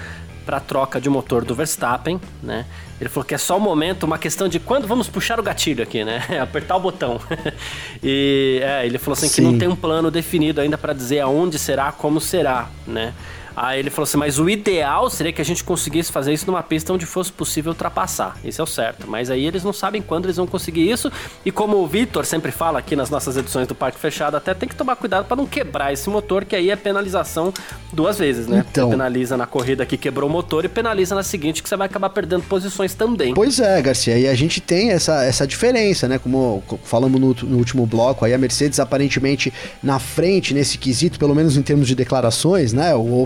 [0.45, 2.65] para troca de motor do Verstappen, né?
[2.99, 5.83] Ele falou que é só o momento, uma questão de quando vamos puxar o gatilho
[5.83, 6.21] aqui, né?
[6.41, 7.19] Apertar o botão.
[8.03, 9.35] e é, ele falou assim Sim.
[9.35, 13.13] que não tem um plano definido ainda para dizer aonde será, como será, né?
[13.55, 16.63] Aí ele falou assim: mas o ideal seria que a gente conseguisse fazer isso numa
[16.63, 18.37] pista onde fosse possível ultrapassar.
[18.43, 19.07] Isso é o certo.
[19.07, 21.11] Mas aí eles não sabem quando eles vão conseguir isso.
[21.45, 24.67] E como o Vitor sempre fala aqui nas nossas edições do Parque Fechado, até tem
[24.67, 27.53] que tomar cuidado para não quebrar esse motor, que aí é penalização
[27.91, 28.65] duas vezes, né?
[28.69, 28.87] Então.
[28.87, 31.87] Você penaliza na corrida que quebrou o motor e penaliza na seguinte, que você vai
[31.87, 33.33] acabar perdendo posições também.
[33.33, 34.17] Pois é, Garcia.
[34.17, 36.17] E a gente tem essa, essa diferença, né?
[36.17, 41.35] Como falamos no, no último bloco, aí a Mercedes aparentemente na frente nesse quesito, pelo
[41.35, 42.93] menos em termos de declarações, né?
[42.95, 43.23] O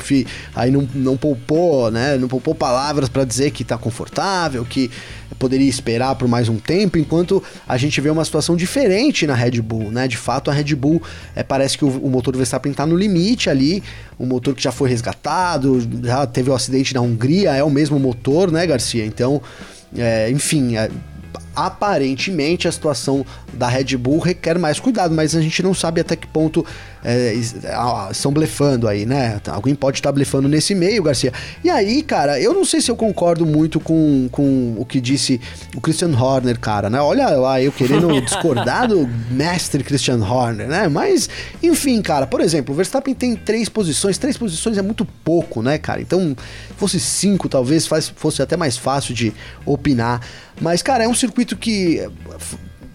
[0.55, 2.17] Aí não, não poupou, né?
[2.17, 4.89] Não poupou palavras para dizer que tá confortável, que
[5.37, 9.61] poderia esperar por mais um tempo, enquanto a gente vê uma situação diferente na Red
[9.61, 10.07] Bull, né?
[10.07, 11.01] De fato, a Red Bull
[11.35, 13.83] é, parece que o, o motor do Verstappen tá no limite ali,
[14.19, 17.69] um motor que já foi resgatado, já teve o um acidente na Hungria, é o
[17.69, 19.05] mesmo motor, né, Garcia?
[19.05, 19.41] Então,
[19.95, 20.89] é, enfim, é,
[21.55, 26.15] aparentemente a situação da Red Bull requer mais cuidado, mas a gente não sabe até
[26.15, 26.63] que ponto
[27.09, 27.33] é,
[28.11, 29.39] estão blefando aí, né?
[29.47, 31.31] Alguém pode estar tá blefando nesse meio, Garcia.
[31.63, 35.39] E aí, cara, eu não sei se eu concordo muito com, com o que disse
[35.73, 36.99] o Christian Horner, cara, né?
[36.99, 40.89] Olha lá, eu querendo discordar do mestre Christian Horner, né?
[40.89, 41.29] Mas,
[41.63, 45.77] enfim, cara, por exemplo, o Verstappen tem três posições, três posições é muito pouco, né,
[45.77, 46.01] cara?
[46.01, 46.35] Então,
[46.75, 49.31] fosse cinco, talvez faz, fosse até mais fácil de
[49.65, 50.19] opinar.
[50.59, 52.05] Mas, cara, é um circuito que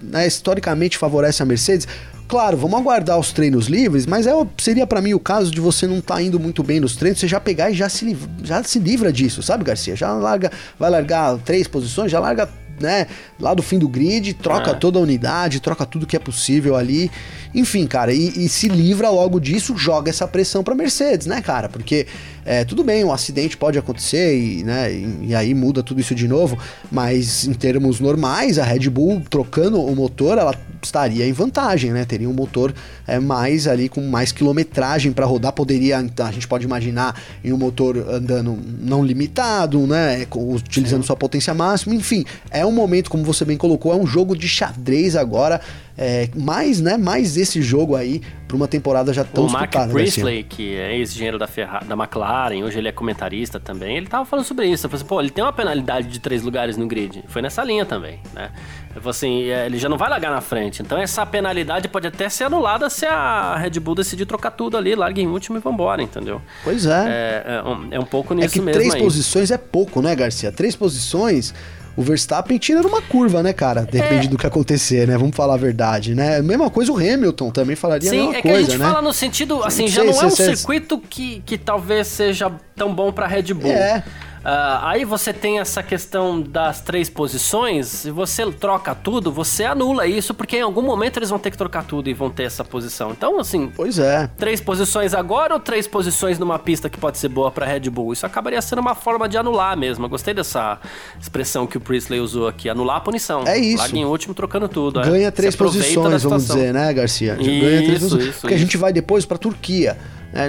[0.02, 1.86] né, historicamente favorece a Mercedes.
[2.32, 5.86] Claro, vamos aguardar os treinos livres, mas é, seria para mim o caso de você
[5.86, 8.64] não estar tá indo muito bem nos treinos, você já pegar e já se, já
[8.64, 9.94] se livra disso, sabe, Garcia?
[9.94, 12.48] Já larga, vai largar três posições, já larga
[12.80, 13.06] né,
[13.38, 14.74] lá do fim do grid, troca É.
[14.74, 17.10] toda a unidade, troca tudo que é possível ali.
[17.54, 21.68] Enfim, cara, e, e se livra logo disso, joga essa pressão pra Mercedes, né, cara?
[21.68, 22.06] Porque
[22.44, 26.14] é, tudo bem, um acidente pode acontecer e, né, e, e aí muda tudo isso
[26.14, 26.58] de novo,
[26.90, 32.04] mas em termos normais, a Red Bull trocando o motor, ela estaria em vantagem, né?
[32.04, 32.74] Teria um motor
[33.06, 37.52] é, mais ali com mais quilometragem para rodar, poderia, então a gente pode imaginar em
[37.52, 40.26] um motor andando não limitado, né?
[40.26, 44.06] com- Utilizando sua potência máxima, enfim, é um momento, como você bem colocou, é um
[44.06, 45.60] jogo de xadrez agora,
[45.96, 46.96] é, mais, né?
[46.96, 50.22] Mais esse jogo aí para uma temporada já tão o Mark disputada, né, Cia?
[50.24, 54.24] Priestley, que é ex-engenheiro da, Ferra- da McLaren, hoje ele é comentarista também, ele tava
[54.26, 54.82] falando sobre isso.
[54.88, 57.24] Falou assim, pô, ele tem uma penalidade de três lugares no grid.
[57.28, 58.50] Foi nessa linha também, né?
[58.90, 60.82] Ele falou assim, é, ele já não vai largar na frente.
[60.82, 64.94] Então essa penalidade pode até ser anulada se a Red Bull decidir trocar tudo ali,
[64.94, 66.42] larga em último e vambora, entendeu?
[66.62, 67.04] Pois é.
[67.08, 69.00] É, é, um, é um pouco É nisso que mesmo três aí.
[69.02, 70.52] posições é pouco, né, Garcia?
[70.52, 71.54] Três posições,
[71.96, 73.82] o Verstappen tira numa curva, né, cara?
[73.82, 73.84] É.
[73.84, 75.16] Depende do que acontecer, né?
[75.18, 76.40] Vamos falar a verdade, né?
[76.40, 78.86] Mesma coisa o Hamilton também falaria a Sim, mesma é que coisa, a gente né?
[78.86, 82.50] fala no sentido, assim, Não já sei não é um circuito que, que talvez seja
[82.74, 83.70] tão bom pra Red Bull.
[83.70, 84.02] É.
[84.44, 90.06] Ah, aí você tem essa questão das três posições, se você troca tudo, você anula
[90.06, 92.64] isso, porque em algum momento eles vão ter que trocar tudo e vão ter essa
[92.64, 93.12] posição.
[93.12, 94.28] Então, assim, Pois é.
[94.36, 98.12] três posições agora ou três posições numa pista que pode ser boa pra Red Bull?
[98.12, 100.04] Isso acabaria sendo uma forma de anular mesmo.
[100.06, 100.78] Eu gostei dessa
[101.20, 103.44] expressão que o Priestley usou aqui, anular a punição.
[103.46, 103.78] É isso.
[103.78, 105.00] Larga em último trocando tudo.
[105.00, 105.04] é.
[105.04, 107.34] Ganha Se três posições, vamos dizer, né, Garcia?
[107.38, 108.24] Isso, Ganha três posições.
[108.26, 108.64] isso, Porque a isso.
[108.66, 109.96] gente vai depois pra Turquia.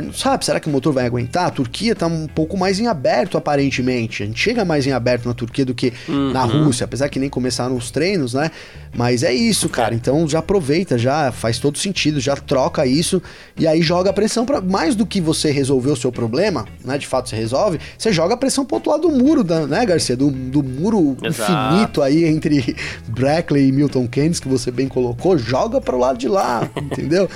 [0.01, 1.45] Não sabe, será que o motor vai aguentar?
[1.47, 4.23] A Turquia tá um pouco mais em aberto, aparentemente.
[4.23, 5.91] A gente chega mais em aberto na Turquia do que
[6.31, 6.65] na Uhum.
[6.65, 8.49] Rússia, apesar que nem começaram os treinos, né?
[8.95, 9.93] Mas é isso, cara.
[9.93, 13.21] Então já aproveita, já faz todo sentido, já troca isso
[13.57, 16.97] e aí joga a pressão para mais do que você resolver o seu problema, né?
[16.97, 19.85] De fato você resolve, você joga a pressão pro outro lado do muro, da- né,
[19.85, 20.15] Garcia?
[20.15, 21.51] Do, do muro Exato.
[21.73, 22.75] infinito aí entre
[23.09, 27.29] Brackley e Milton Keynes, que você bem colocou, joga pro lado de lá, entendeu?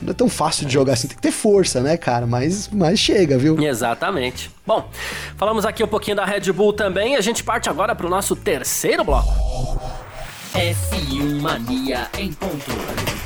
[0.00, 2.26] Não é tão fácil de jogar assim, tem que ter força, né, cara?
[2.26, 3.60] Mas, mas chega, viu?
[3.60, 4.50] Exatamente.
[4.66, 4.88] Bom,
[5.36, 7.16] falamos aqui um pouquinho da Red Bull também.
[7.16, 9.32] A gente parte agora para o nosso terceiro bloco.
[10.54, 13.21] F1 Mania em ponto.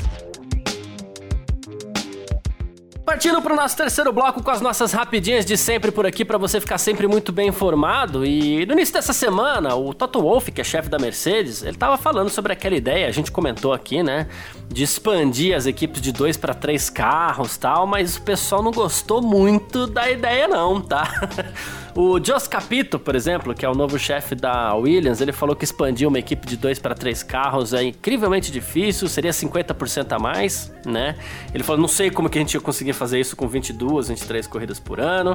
[3.07, 6.37] Partindo para o nosso terceiro bloco com as nossas rapidinhas de sempre por aqui para
[6.37, 8.25] você ficar sempre muito bem informado.
[8.25, 11.95] E no início dessa semana, o Toto Wolff, que é chefe da Mercedes, ele tava
[11.95, 14.27] falando sobre aquela ideia, a gente comentou aqui, né,
[14.67, 19.21] de expandir as equipes de dois para três carros, tal, mas o pessoal não gostou
[19.21, 21.29] muito da ideia não, tá?
[21.99, 25.65] O Jos Capito, por exemplo, que é o novo chefe da Williams, ele falou que
[25.65, 30.71] expandir uma equipe de dois para três carros é incrivelmente difícil, seria 50% a mais,
[30.85, 31.15] né?
[31.51, 34.45] Ele falou, não sei como que a gente ia conseguir fazer isso com 22, 23
[34.45, 35.33] corridas por ano.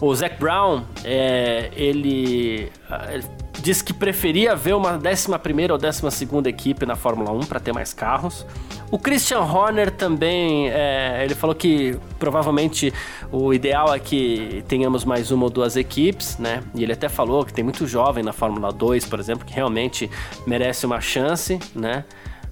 [0.00, 2.70] O Zac Brown, é, ele,
[3.60, 7.94] disse que preferia ver uma 11ª ou 12ª equipe na Fórmula 1 para ter mais
[7.94, 8.44] carros.
[8.90, 12.92] O Christian Horner também, é, ele falou que provavelmente
[13.32, 16.62] o ideal é que tenhamos mais uma ou duas equipes, né?
[16.74, 20.10] E ele até falou que tem muito jovem na Fórmula 2, por exemplo, que realmente
[20.46, 22.04] merece uma chance, né?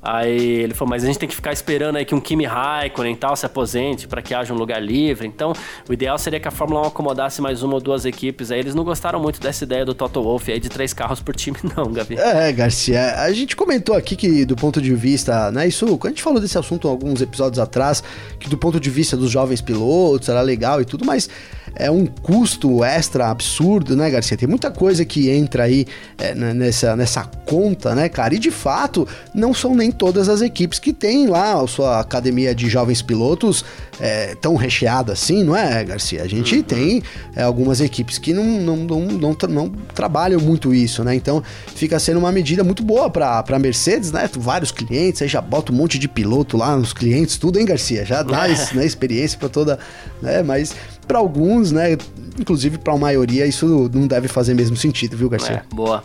[0.03, 3.13] Aí ele falou, mas a gente tem que ficar esperando aí que um Kimi Raikkonen
[3.13, 5.29] e tal se aposente para que haja um lugar livre.
[5.29, 5.53] Então,
[5.89, 8.51] o ideal seria que a Fórmula 1 acomodasse mais uma ou duas equipes.
[8.51, 11.37] Aí eles não gostaram muito dessa ideia do Toto Wolff aí de três carros por
[11.37, 12.17] time, não, Gavi.
[12.19, 16.23] É, Garcia, a gente comentou aqui que do ponto de vista, né, isso, a gente
[16.23, 18.03] falou desse assunto alguns episódios atrás,
[18.41, 21.31] que do ponto de vista dos jovens pilotos era legal e tudo, mas
[21.75, 24.37] é um custo extra absurdo, né, Garcia?
[24.37, 25.87] Tem muita coisa que entra aí
[26.19, 28.35] é, nessa, nessa conta, né, cara?
[28.35, 32.55] E de fato, não são nem todas as equipes que têm lá a sua academia
[32.55, 33.65] de jovens pilotos
[34.01, 36.23] é, tão recheada assim, não é, Garcia?
[36.23, 37.03] A gente tem
[37.35, 41.15] é, algumas equipes que não, não, não, não, não trabalham muito isso, né?
[41.15, 41.43] Então
[41.75, 44.29] fica sendo uma medida muito boa para a Mercedes, né?
[44.37, 48.05] Vários clientes, aí já bota um monte de piloto lá nos clientes, tudo, hein, Garcia?
[48.05, 49.79] Já dá isso, né, experiência para toda,
[50.21, 50.43] né?
[50.43, 50.75] Mas
[51.07, 51.97] para alguns, né,
[52.39, 55.65] inclusive para a maioria, isso não deve fazer mesmo sentido, viu, Garcia?
[55.71, 56.03] É, boa.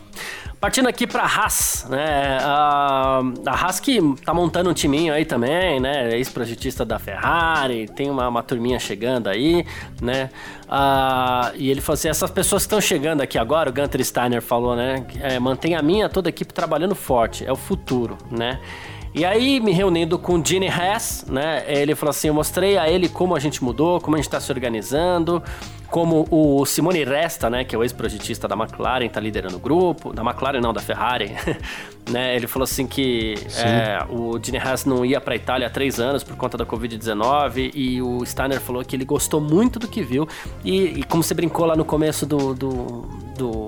[0.60, 2.40] Partindo aqui pra Haas, né?
[2.42, 6.18] A, a Haas que tá montando um timinho aí também, né?
[6.18, 9.64] Ex-projetista da Ferrari, tem uma, uma turminha chegando aí,
[10.02, 10.32] né?
[11.56, 14.76] E ele falou assim: essas pessoas que estão chegando aqui agora, o Gunter Steiner falou,
[14.76, 15.06] né?
[15.22, 18.60] É, mantém a minha, toda a equipe trabalhando forte, é o futuro, né?
[19.14, 21.64] E aí, me reunindo com o Gene Hess, né?
[21.68, 24.40] Ele falou assim: eu mostrei a ele como a gente mudou, como a gente tá
[24.40, 25.42] se organizando,
[25.90, 27.64] como o Simone Resta, né?
[27.64, 30.14] Que é o ex-projetista da McLaren, tá liderando o grupo.
[30.14, 31.36] Da McLaren, não, da Ferrari.
[32.10, 32.36] né?
[32.36, 36.24] Ele falou assim que é, o Gene Hess não ia pra Itália há três anos
[36.24, 37.72] por conta da Covid-19.
[37.74, 40.28] E o Steiner falou que ele gostou muito do que viu.
[40.64, 42.54] E, e como você brincou lá no começo do.
[42.54, 42.72] do,
[43.38, 43.66] do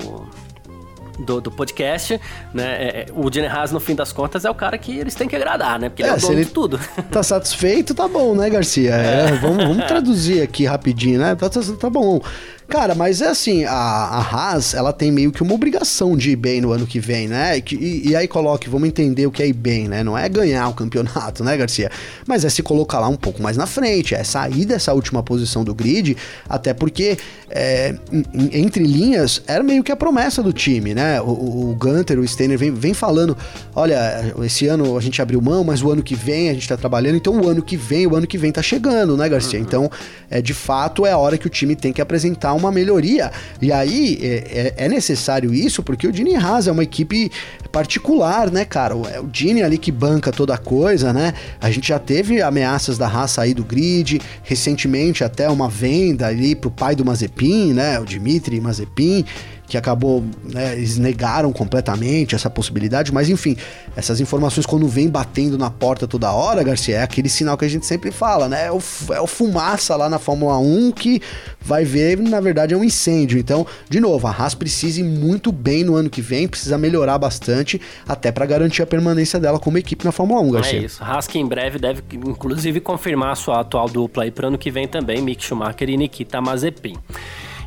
[1.19, 2.19] do, do podcast,
[2.53, 2.63] né?
[2.63, 5.27] É, é, o Gene Haas, no fim das contas, é o cara que eles têm
[5.27, 5.89] que agradar, né?
[5.89, 6.79] Porque ele é, é o dono ele de tudo.
[7.09, 8.91] Tá satisfeito, tá bom, né, Garcia?
[8.93, 11.35] É, vamos, vamos traduzir aqui rapidinho, né?
[11.35, 12.21] Tá, tá, tá bom.
[12.69, 16.35] Cara, mas é assim, a, a Haas, ela tem meio que uma obrigação de ir
[16.35, 17.57] bem no ano que vem, né?
[17.57, 20.03] E, e, e, aí coloque, vamos entender o que é ir bem, né?
[20.03, 21.89] Não é ganhar o campeonato, né, Garcia?
[22.27, 25.63] Mas é se colocar lá um pouco mais na frente, é sair dessa última posição
[25.63, 26.15] do grid,
[26.47, 27.17] até porque,
[27.49, 31.19] é, em, entre linhas, era meio que a promessa do time, né?
[31.21, 33.35] O, o Gunter, o Steiner vem, vem falando,
[33.75, 36.77] olha, esse ano a gente abriu mão, mas o ano que vem a gente tá
[36.77, 39.57] trabalhando, então o ano que vem, o ano que vem tá chegando, né, Garcia?
[39.57, 39.65] Uhum.
[39.65, 39.91] Então,
[40.29, 43.31] é, de fato, é a hora que o time tem que apresentar uma melhoria.
[43.61, 47.31] E aí é, é, é necessário isso porque o Dini Haas é uma equipe
[47.71, 48.95] particular, né, cara?
[49.11, 51.33] É o Dini ali que banca toda a coisa, né?
[51.59, 56.55] A gente já teve ameaças da Haas sair do grid, recentemente até uma venda ali
[56.55, 57.99] pro pai do Mazepin, né?
[57.99, 59.25] O Dimitri Mazepin
[59.69, 63.55] que acabou, né, eles negaram completamente essa possibilidade, mas enfim,
[63.95, 67.67] essas informações quando vem batendo na porta toda hora, Garcia, é aquele sinal que a
[67.69, 68.65] gente sempre fala, né?
[68.65, 71.21] É o, é o fumaça lá na Fórmula 1 que
[71.61, 73.37] vai ver, na verdade, é um incêndio.
[73.37, 77.19] Então, de novo, a Haas precisa ir muito bem no ano que vem, precisa melhorar
[77.19, 80.79] bastante, até para garantir a permanência dela como equipe na Fórmula 1, Garcia.
[80.79, 81.03] É isso.
[81.03, 84.71] Haas que em breve deve, inclusive, confirmar a sua atual dupla aí para ano que
[84.71, 86.97] vem também, Mick Schumacher e Nikita Mazepin.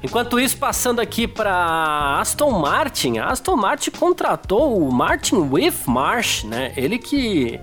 [0.03, 6.73] Enquanto isso, passando aqui para Aston Martin, a Aston Martin contratou o Martin Whitmarsh, né?
[6.77, 7.61] Ele que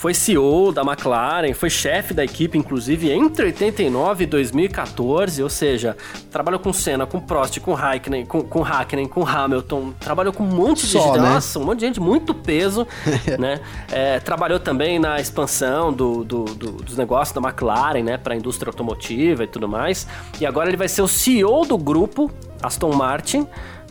[0.00, 5.94] foi CEO da McLaren, foi chefe da equipe, inclusive, entre 89 e 2014, ou seja,
[6.30, 10.46] trabalhou com Senna, com Prost, com Raikkonen, com, com Hakkinen, com Hamilton, trabalhou com um
[10.46, 11.34] monte de gente, né?
[11.34, 12.86] nossa, um monte de gente, muito peso,
[13.38, 13.60] né?
[13.92, 18.36] É, trabalhou também na expansão do, do, do, dos negócios da McLaren, né, para a
[18.38, 20.06] indústria automotiva e tudo mais,
[20.40, 22.30] e agora ele vai ser o CEO do grupo
[22.62, 23.46] Aston Martin,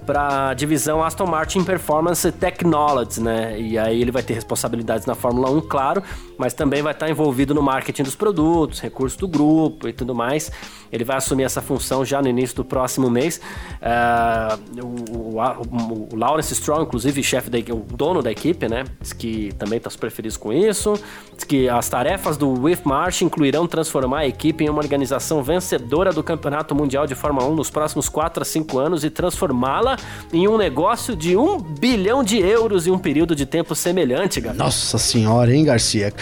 [0.10, 3.62] para a divisão Aston Martin Performance Technologies, né?
[3.62, 6.02] E aí ele vai ter responsabilidades na Fórmula 1, claro,
[6.36, 10.52] mas também vai estar envolvido no marketing dos produtos, recursos do grupo e tudo mais.
[10.92, 13.40] Ele vai assumir essa função já no início do próximo mês.
[13.80, 18.86] Uh, o, o, o, Lawrence Strong, inclusive, chefe da o dono da equipe, né?
[19.00, 20.94] Diz que também está super feliz com isso.
[21.36, 26.12] Diz que as tarefas do With March incluirão transformar a equipe em uma organização vencedora
[26.12, 29.99] do Campeonato Mundial de Fórmula 1 nos próximos 4 a 5 anos e transformá-la
[30.32, 34.66] em um negócio de um bilhão de euros em um período de tempo semelhante, Gabriel.
[34.66, 36.14] Nossa senhora, hein, Garcia?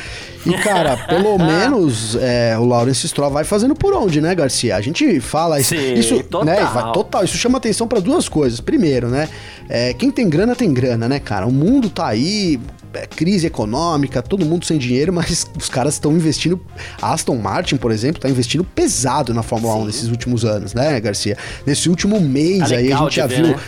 [0.45, 4.75] E, cara, pelo menos é, o Lawrence Stroll vai fazendo por onde, né, Garcia?
[4.75, 5.75] A gente fala isso.
[5.75, 6.45] Sim, isso total.
[6.45, 7.23] Né, vai, total.
[7.23, 8.59] Isso chama atenção para duas coisas.
[8.61, 9.27] Primeiro, né?
[9.69, 11.45] É, quem tem grana tem grana, né, cara?
[11.45, 12.59] O mundo tá aí,
[13.15, 16.59] crise econômica, todo mundo sem dinheiro, mas os caras estão investindo.
[17.01, 19.81] A Aston Martin, por exemplo, tá investindo pesado na Fórmula Sim.
[19.81, 21.37] 1 nesses últimos anos, né, Garcia?
[21.65, 23.47] Nesse último mês tá aí a gente já ver, viu.
[23.47, 23.59] Né?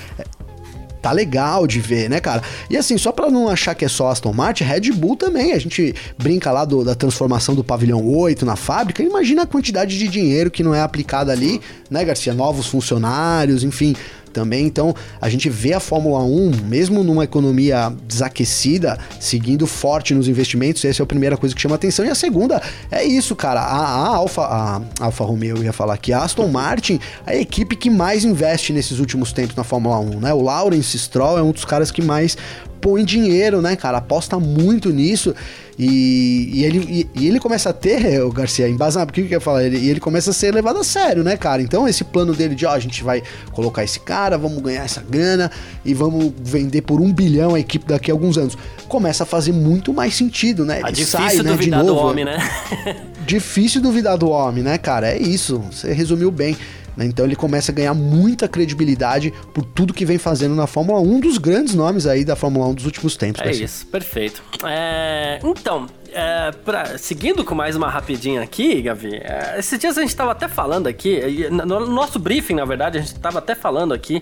[1.01, 2.41] tá legal de ver, né, cara?
[2.69, 5.53] E assim, só para não achar que é só Aston Martin, Red Bull também.
[5.53, 9.01] A gente brinca lá do, da transformação do pavilhão 8 na fábrica.
[9.01, 12.33] Imagina a quantidade de dinheiro que não é aplicada ali, né, Garcia?
[12.33, 13.95] Novos funcionários, enfim
[14.29, 14.65] também.
[14.65, 20.83] Então, a gente vê a Fórmula 1, mesmo numa economia desaquecida, seguindo forte nos investimentos.
[20.85, 22.05] Essa é a primeira coisa que chama atenção.
[22.05, 22.61] E a segunda
[22.91, 23.61] é isso, cara.
[23.61, 27.89] A, a Alfa, a Alfa Romeo, ia falar aqui, a Aston Martin, a equipe que
[27.89, 30.33] mais investe nesses últimos tempos na Fórmula 1, né?
[30.33, 32.37] O Lawrence Stroll é um dos caras que mais
[32.79, 33.97] põe dinheiro, né, cara?
[33.97, 35.35] Aposta muito nisso.
[35.81, 39.37] E, e ele, e, e, ele começa a ter, o Garcia, embasamento, o que, eu
[39.37, 39.63] ia falar?
[39.63, 41.61] Ele, e ele começa a ser levado a sério, né, cara?
[41.61, 45.01] Então, esse plano dele de, ó, a gente vai colocar esse cara, vamos ganhar essa
[45.01, 45.49] grana
[45.85, 48.57] e vamos vender por um bilhão a equipe daqui a alguns anos.
[48.89, 50.81] Começa a fazer muito mais sentido, né?
[50.81, 51.85] Ele difícil sai, né, de novo.
[51.85, 52.37] do homem, né?
[53.25, 55.11] difícil duvidar do homem, né, cara?
[55.11, 55.59] É isso.
[55.71, 56.57] Você resumiu bem.
[56.99, 57.05] Né?
[57.05, 61.15] Então ele começa a ganhar muita credibilidade por tudo que vem fazendo na Fórmula 1,
[61.15, 63.41] um dos grandes nomes aí da Fórmula 1 dos últimos tempos.
[63.41, 64.43] É isso, perfeito.
[64.65, 70.01] É, então, é, pra, seguindo com mais uma rapidinha aqui, Gavi, é, esses dias a
[70.01, 73.93] gente estava até falando aqui, no nosso briefing, na verdade, a gente estava até falando
[73.93, 74.21] aqui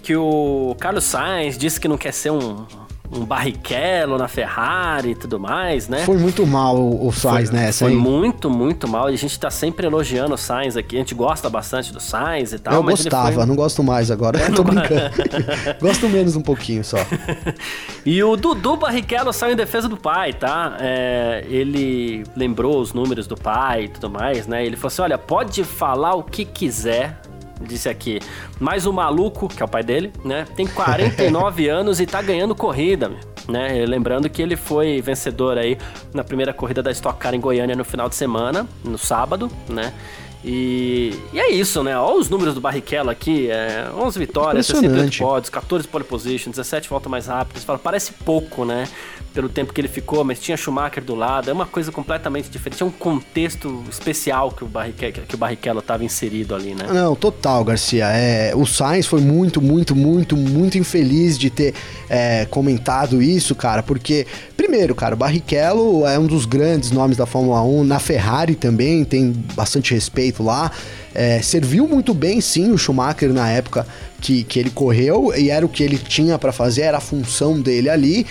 [0.00, 2.64] que o Carlos Sainz disse que não quer ser um,
[3.12, 6.04] um Barrichello na Ferrari e tudo mais, né?
[6.04, 9.10] Foi muito mal o, o Sainz foi, nessa, Foi muito, muito mal.
[9.10, 10.96] E a gente tá sempre elogiando o Sainz aqui.
[10.96, 12.72] A gente gosta bastante do Sainz e tal.
[12.72, 13.46] Eu gostava, foi...
[13.46, 14.40] não gosto mais agora.
[14.48, 15.10] Eu tô brincando.
[15.78, 16.96] gosto menos um pouquinho só.
[18.06, 20.78] e o Dudu Barrichello saiu em defesa do pai, tá?
[20.80, 24.64] É, ele lembrou os números do pai e tudo mais, né?
[24.64, 27.20] Ele falou assim: olha, pode falar o que quiser
[27.62, 28.20] disse aqui.
[28.60, 30.46] Mas o maluco, que é o pai dele, né?
[30.56, 33.12] Tem 49 anos e tá ganhando corrida,
[33.48, 33.84] né?
[33.86, 35.78] Lembrando que ele foi vencedor aí
[36.12, 39.92] na primeira corrida da Stock Car em Goiânia no final de semana, no sábado, né?
[40.44, 41.96] E, e é isso, né?
[41.96, 46.88] Olha os números do Barrichello aqui: é, 11 vitórias, 68 pódios, 14 pole positions, 17
[46.88, 47.62] voltas mais rápidas.
[47.62, 48.88] Fala, parece pouco, né?
[49.32, 52.82] Pelo tempo que ele ficou, mas tinha Schumacher do lado, é uma coisa completamente diferente.
[52.82, 56.86] É um contexto especial que o Barrichello, que o Barrichello estava inserido ali, né?
[56.92, 58.06] Não, total, Garcia.
[58.08, 61.74] É, o Sainz foi muito, muito, muito, muito infeliz de ter
[62.08, 67.26] é, comentado isso, cara, porque, primeiro, cara, o Barrichello é um dos grandes nomes da
[67.26, 70.70] Fórmula 1, na Ferrari também, tem bastante respeito lá.
[71.14, 73.86] É, serviu muito bem, sim, o Schumacher na época
[74.20, 77.60] que, que ele correu, e era o que ele tinha para fazer, era a função
[77.60, 78.26] dele ali.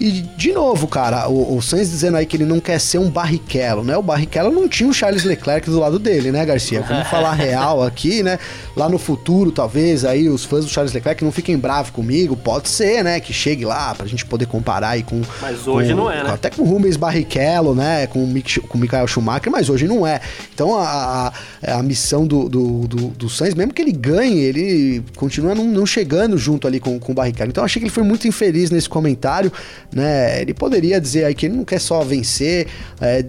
[0.00, 3.08] E, de novo, cara, o, o Sainz dizendo aí que ele não quer ser um
[3.08, 3.96] Barrichello, né?
[3.96, 6.82] O Barrichello não tinha o Charles Leclerc do lado dele, né, Garcia?
[6.82, 8.38] Vamos falar real aqui, né?
[8.76, 12.36] Lá no futuro, talvez, aí os fãs do Charles Leclerc não fiquem bravos comigo.
[12.36, 13.20] Pode ser, né?
[13.20, 15.22] Que chegue lá pra gente poder comparar aí com...
[15.40, 16.30] Mas hoje com, não é, né?
[16.30, 18.08] Até com o Rubens Barrichello, né?
[18.08, 20.20] Com o, Mick, com o Michael Schumacher, mas hoje não é.
[20.52, 21.32] Então, a,
[21.62, 25.64] a, a missão do, do, do, do Sainz, mesmo que ele ganhe, ele continua não,
[25.64, 27.50] não chegando junto ali com, com o Barrichello.
[27.50, 29.52] Então, eu achei que ele foi muito infeliz nesse comentário
[29.94, 30.42] né?
[30.42, 32.66] Ele poderia dizer aí que ele não quer só vencer,
[33.00, 33.24] é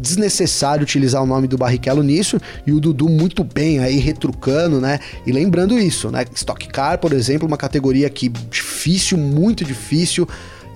[0.00, 5.00] desnecessário utilizar o nome do Barrichello nisso e o Dudu muito bem aí retrucando, né?
[5.26, 6.24] E lembrando isso, né?
[6.34, 10.28] Stock Car, por exemplo, uma categoria que difícil, muito difícil.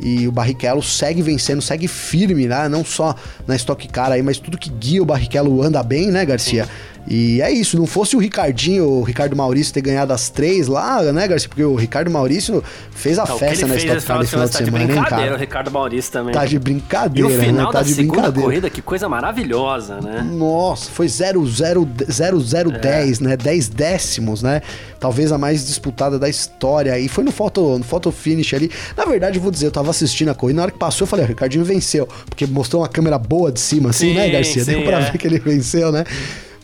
[0.02, 2.68] E o Barrichello segue vencendo, segue firme, né?
[2.68, 3.14] Não só
[3.46, 6.66] na Stock Car aí, mas tudo que guia o Barrichello anda bem, né, Garcia?
[7.06, 11.02] E é isso, não fosse o Ricardinho, o Ricardo Maurício ter ganhado as três lá,
[11.02, 11.48] né, Garcia?
[11.48, 14.52] Porque o Ricardo Maurício fez a Não, festa na Stock Car final de tá de
[14.64, 15.34] semana, hein, brincadeira, cara?
[15.34, 16.34] o Ricardo Maurício também.
[16.34, 17.72] Tá de E brincadeira, o final né?
[17.72, 20.22] Tá da de segunda corrida, que coisa maravilhosa, né?
[20.30, 23.36] Nossa, foi 0,0010, né?
[23.36, 24.60] 10 décimos, né?
[24.98, 26.98] Talvez a mais disputada da história.
[26.98, 28.70] E foi no photo, no photo finish ali.
[28.96, 30.58] Na verdade, eu vou dizer, eu tava assistindo a corrida.
[30.58, 32.06] Na hora que passou, eu falei, ah, o Ricardinho venceu.
[32.28, 34.64] Porque mostrou uma câmera boa de cima, assim, Sim, né, Garcia?
[34.64, 35.10] Deu sim, pra é.
[35.10, 36.04] ver que ele venceu, né?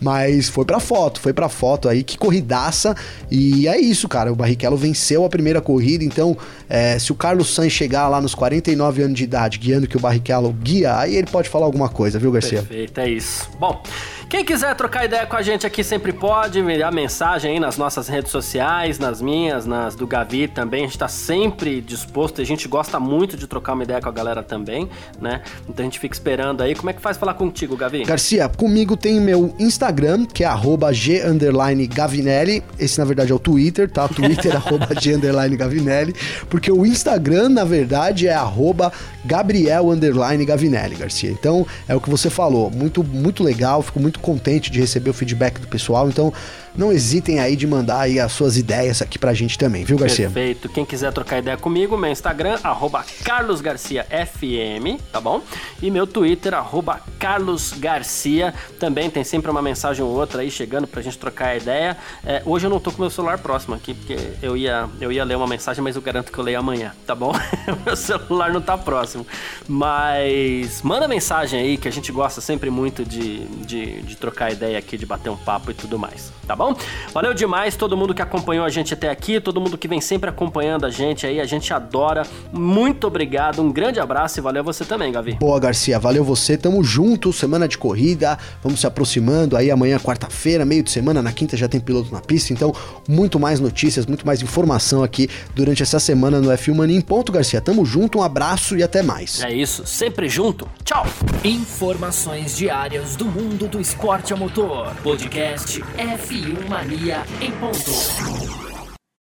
[0.00, 2.94] Mas foi pra foto, foi pra foto aí, que corridaça.
[3.30, 4.32] E é isso, cara.
[4.32, 6.04] O Barrichello venceu a primeira corrida.
[6.04, 6.36] Então,
[6.68, 10.00] é, se o Carlos Sainz chegar lá nos 49 anos de idade, guiando que o
[10.00, 12.58] Barrichello guia, aí ele pode falar alguma coisa, viu, Garcia?
[12.58, 13.48] Perfeito, é isso.
[13.58, 13.82] Bom,
[14.28, 18.08] quem quiser trocar ideia com a gente aqui sempre pode enviar mensagem aí nas nossas
[18.08, 20.82] redes sociais, nas minhas, nas do Gavi também.
[20.82, 24.12] A gente tá sempre disposto, a gente gosta muito de trocar uma ideia com a
[24.12, 24.88] galera também,
[25.20, 25.42] né?
[25.68, 26.74] Então a gente fica esperando aí.
[26.74, 28.04] Como é que faz falar contigo, Gavi?
[28.04, 32.64] Garcia, comigo tem meu Instagram, que é arroba G underline Gavinelli.
[32.78, 34.08] Esse, na verdade, é o Twitter, tá?
[34.08, 36.14] Twitter, arroba G underline Gavinelli.
[36.50, 38.92] Porque o Instagram, na verdade, é arroba
[39.24, 41.30] Gabriel underline Gavinelli, Garcia.
[41.30, 42.70] Então, é o que você falou.
[42.70, 43.82] Muito, muito legal.
[43.82, 46.08] Fico muito contente de receber o feedback do pessoal.
[46.08, 46.32] Então,
[46.76, 50.26] não hesitem aí de mandar aí as suas ideias aqui pra gente também, viu, Garcia?
[50.26, 50.68] Perfeito.
[50.68, 55.42] Quem quiser trocar ideia comigo, meu Instagram, arroba carlosgarciafm, tá bom?
[55.82, 58.54] E meu Twitter, arroba carlosgarcia.
[58.78, 61.96] Também tem sempre uma mensagem ou outra aí chegando pra gente trocar ideia.
[62.24, 65.24] É, hoje eu não tô com meu celular próximo aqui, porque eu ia, eu ia
[65.24, 67.32] ler uma mensagem, mas eu garanto que eu leio amanhã, tá bom?
[67.84, 69.26] meu celular não tá próximo.
[69.68, 74.78] Mas manda mensagem aí, que a gente gosta sempre muito de, de, de trocar ideia
[74.78, 76.76] aqui, de bater um papo e tudo mais, tá bom?
[77.12, 80.28] Valeu demais todo mundo que acompanhou a gente até aqui, todo mundo que vem sempre
[80.28, 82.24] acompanhando a gente aí, a gente adora.
[82.52, 85.34] Muito obrigado, um grande abraço e valeu você também, Gavi.
[85.34, 90.64] Boa, Garcia, valeu você, tamo junto, semana de corrida, vamos se aproximando aí amanhã, quarta-feira,
[90.64, 92.74] meio de semana, na quinta já tem piloto na pista, então
[93.08, 97.30] muito mais notícias, muito mais informação aqui durante essa semana no F1 Mania em ponto,
[97.30, 99.42] Garcia, tamo junto, um abraço e até mais.
[99.42, 100.68] É isso, sempre junto.
[100.84, 101.06] Tchau!
[101.44, 104.94] Informações diárias do mundo do esporte a motor.
[105.02, 108.75] Podcast F1 Mania em ponto.